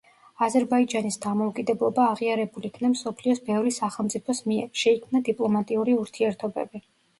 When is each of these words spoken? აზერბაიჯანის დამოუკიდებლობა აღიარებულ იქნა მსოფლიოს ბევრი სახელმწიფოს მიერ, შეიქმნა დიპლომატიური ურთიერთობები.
აზერბაიჯანის 0.45 1.17
დამოუკიდებლობა 1.25 2.05
აღიარებულ 2.13 2.65
იქნა 2.71 2.91
მსოფლიოს 2.95 3.43
ბევრი 3.51 3.75
სახელმწიფოს 3.77 4.43
მიერ, 4.49 4.75
შეიქმნა 4.87 5.25
დიპლომატიური 5.31 5.99
ურთიერთობები. 6.03 6.87